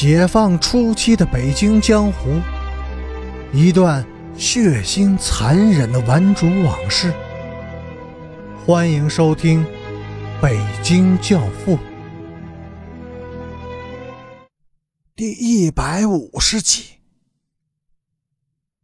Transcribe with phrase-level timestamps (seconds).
[0.00, 2.40] 解放初期的北京江湖，
[3.52, 7.12] 一段血腥残忍的顽主往事。
[8.64, 9.64] 欢迎收听
[10.40, 11.76] 《北京教父》
[15.16, 16.84] 第一百五十集。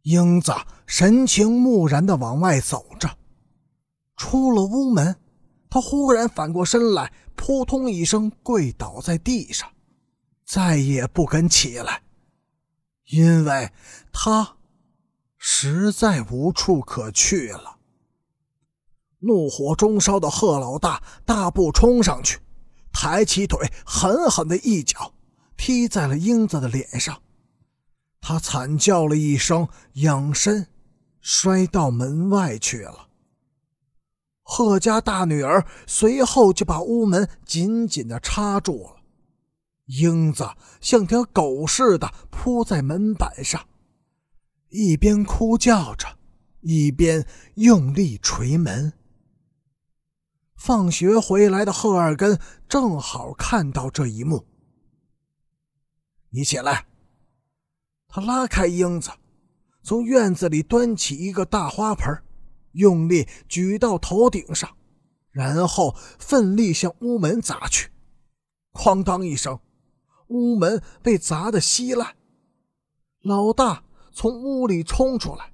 [0.01, 0.51] 英子
[0.85, 3.09] 神情木然的往外走着，
[4.17, 5.15] 出了屋门，
[5.69, 9.69] 他忽然反过身来，扑通一声跪倒在地上。
[10.45, 12.03] 再也不肯起来，
[13.05, 13.71] 因为
[14.13, 14.57] 他
[15.37, 17.77] 实在无处可去了。
[19.19, 22.39] 怒火中烧的贺老大大步冲上去，
[22.93, 25.13] 抬起腿，狠狠的一脚
[25.57, 27.21] 踢在了英子的脸上。
[28.21, 30.67] 他惨叫了一声，仰身
[31.21, 33.09] 摔到门外去了。
[34.43, 38.95] 贺家大女儿随后就把屋门紧紧的插住了。
[39.85, 40.49] 英子
[40.81, 43.67] 像条狗似的扑在门板上，
[44.69, 46.17] 一边哭叫着，
[46.61, 48.93] 一边用力捶门。
[50.55, 54.47] 放学回来的贺二根正好看到这一幕，
[56.29, 56.87] 你起来。
[58.07, 59.11] 他拉开英子，
[59.83, 62.23] 从院子里端起一个大花盆，
[62.71, 64.75] 用力举到头顶上，
[65.29, 67.91] 然后奋力向屋门砸去，
[68.73, 69.59] 哐当一声。
[70.27, 72.15] 屋门被砸得稀烂，
[73.21, 75.51] 老大从屋里冲出来，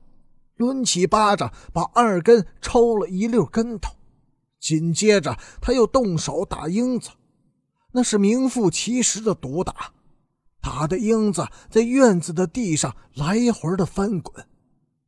[0.55, 3.95] 抡起巴掌把二根抽了一溜跟头。
[4.59, 7.09] 紧接着，他又动手打英子，
[7.94, 9.91] 那是名副其实的毒打，
[10.61, 14.45] 打的英子在院子的地上来回的翻滚，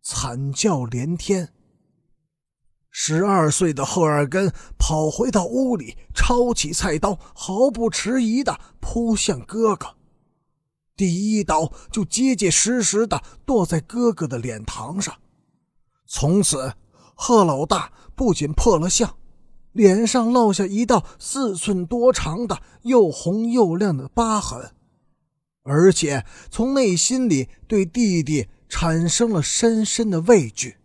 [0.02, 1.54] 惨叫连天。
[2.96, 9.96] 十二岁的贺二根跑回到屋里，抄起菜刀，毫不迟疑地扑向哥哥。
[10.96, 15.16] 第一刀就结结实实地剁在哥哥的脸膛上。
[16.06, 16.76] 从此，
[17.16, 19.18] 贺老大不仅破了相，
[19.72, 24.72] 脸上落下一道四寸多长的又红又亮的疤痕，
[25.64, 30.78] 而且从内心里对弟弟产生了深深的畏惧。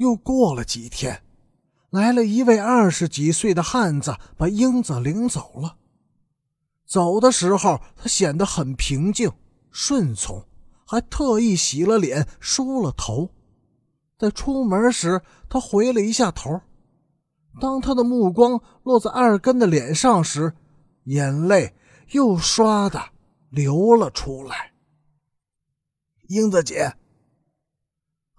[0.00, 1.22] 又过了几天，
[1.90, 5.76] 来了一位二十几岁的汉子，把英子领走了。
[6.86, 9.30] 走的时候，他显得很平静、
[9.70, 10.42] 顺从，
[10.86, 13.28] 还特意洗了脸、梳了头。
[14.18, 16.62] 在出门时，他回了一下头。
[17.60, 20.54] 当他的目光落在二根的脸上时，
[21.04, 21.74] 眼泪
[22.12, 23.10] 又唰的
[23.50, 24.72] 流了出来。
[26.28, 26.94] 英子姐。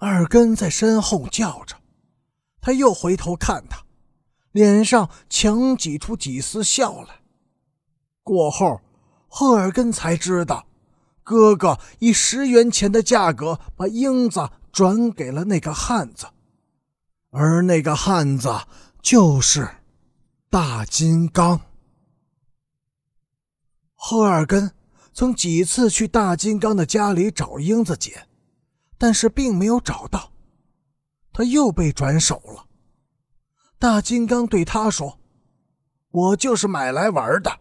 [0.03, 1.75] 二根在身后叫着，
[2.59, 3.83] 他又回头看他，
[4.51, 7.21] 脸上强挤出几丝笑来。
[8.23, 8.81] 过后，
[9.27, 10.65] 贺尔根才知道，
[11.21, 16.25] 哥哥以十元钱的价格把英子转给了那个汉子，
[17.29, 18.49] 而那个汉子
[19.03, 19.69] 就是
[20.49, 21.61] 大金刚。
[23.93, 24.71] 赫尔根
[25.13, 28.25] 曾几次去大金刚的家里找英子姐。
[29.01, 30.31] 但是并没有找到，
[31.33, 32.67] 他又被转手了。
[33.79, 35.17] 大金刚对他说
[36.13, 37.51] ：“我就是买来玩的，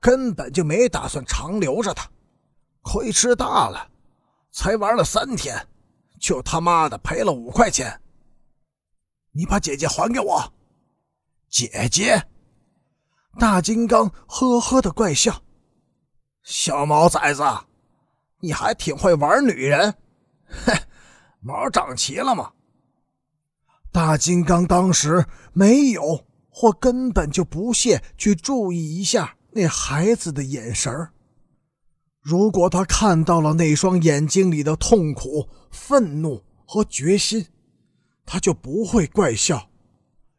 [0.00, 2.10] 根本就没打算长留着他。
[2.80, 3.88] 亏吃大了，
[4.50, 5.68] 才玩了三天，
[6.18, 8.00] 就他妈的赔了五块钱。
[9.30, 10.52] 你把姐姐还给我。”
[11.48, 12.26] 姐姐，
[13.38, 15.44] 大金刚呵呵的怪笑
[16.42, 17.44] ：“小毛崽子，
[18.40, 19.94] 你还挺会玩女人。”
[20.52, 20.72] 嘿，
[21.40, 22.52] 毛长齐了吗？
[23.90, 31.10] 大金刚当时没有，或根本就不屑去注意一下那孩子的眼神
[32.20, 37.48] 如果他看到了那双眼睛里的痛苦、愤怒和决心，
[38.24, 39.70] 他就不会怪笑，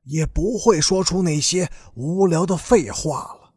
[0.04, 3.54] 也不会说出那些无聊的废话了。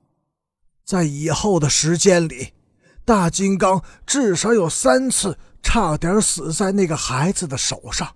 [0.84, 2.52] 在以后的时间里，
[3.04, 5.38] 大金刚至少有三次。
[5.66, 8.14] 差点死在那个孩子的手上。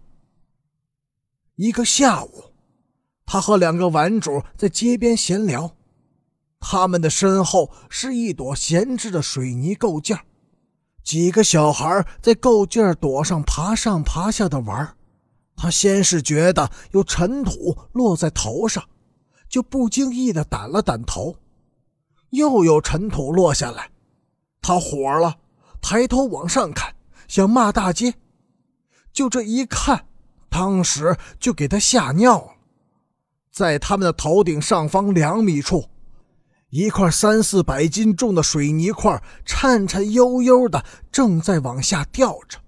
[1.56, 2.44] 一个下午，
[3.26, 5.74] 他和两个玩主在街边闲聊，
[6.60, 10.16] 他们的身后是一朵闲置的水泥构件，
[11.02, 14.96] 几个小孩在构件垛上爬上爬下的玩。
[15.56, 18.88] 他先是觉得有尘土落在头上，
[19.48, 21.34] 就不经意的掸了掸头，
[22.30, 23.90] 又有尘土落下来，
[24.62, 25.38] 他火了，
[25.82, 26.94] 抬头往上看。
[27.30, 28.14] 想骂大街，
[29.12, 30.08] 就这一看，
[30.48, 32.54] 当时就给他吓尿了。
[33.52, 35.88] 在他们的头顶上方两米处，
[36.70, 42.58] 一块三四百斤重的水泥块颤颤悠悠的正在往下掉着，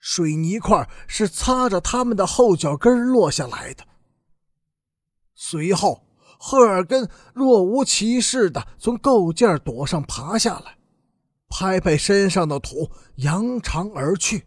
[0.00, 3.84] 水泥块是擦着他们的后脚跟落下来的。
[5.34, 6.06] 随后，
[6.38, 10.77] 赫尔根若无其事的从构件垛上爬下来，
[11.60, 14.46] 拍拍身上的土，扬长而去。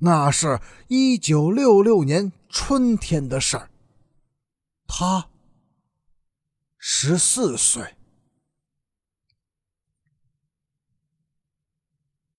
[0.00, 3.70] 那是一九六六年春天的事儿。
[4.86, 5.30] 他
[6.76, 7.95] 十四岁。